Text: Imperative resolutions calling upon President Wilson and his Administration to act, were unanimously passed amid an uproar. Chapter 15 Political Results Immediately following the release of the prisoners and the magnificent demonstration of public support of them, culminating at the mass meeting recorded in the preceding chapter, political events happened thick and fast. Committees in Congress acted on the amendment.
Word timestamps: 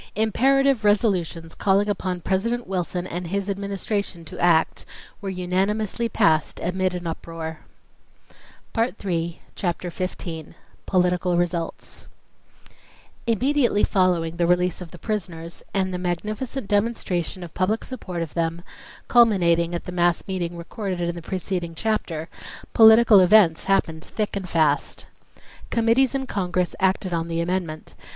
Imperative 0.15 0.83
resolutions 0.83 1.53
calling 1.53 1.87
upon 1.87 2.21
President 2.21 2.65
Wilson 2.65 3.05
and 3.05 3.27
his 3.27 3.47
Administration 3.51 4.25
to 4.25 4.39
act, 4.39 4.83
were 5.21 5.29
unanimously 5.29 6.09
passed 6.09 6.59
amid 6.63 6.95
an 6.95 7.05
uproar. 7.05 7.59
Chapter 9.55 9.91
15 9.91 10.55
Political 10.87 11.37
Results 11.37 12.07
Immediately 13.27 13.83
following 13.83 14.37
the 14.37 14.47
release 14.47 14.81
of 14.81 14.89
the 14.89 14.97
prisoners 14.97 15.61
and 15.71 15.93
the 15.93 15.99
magnificent 15.99 16.67
demonstration 16.67 17.43
of 17.43 17.53
public 17.53 17.83
support 17.85 18.23
of 18.23 18.33
them, 18.33 18.63
culminating 19.07 19.75
at 19.75 19.83
the 19.83 19.91
mass 19.91 20.23
meeting 20.27 20.57
recorded 20.57 20.99
in 20.99 21.13
the 21.13 21.21
preceding 21.21 21.75
chapter, 21.75 22.27
political 22.73 23.19
events 23.19 23.65
happened 23.65 24.03
thick 24.03 24.35
and 24.35 24.49
fast. 24.49 25.05
Committees 25.69 26.15
in 26.15 26.25
Congress 26.25 26.75
acted 26.79 27.13
on 27.13 27.27
the 27.27 27.39
amendment. 27.39 27.93